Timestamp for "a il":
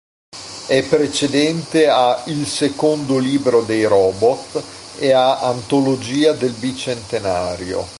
1.87-2.47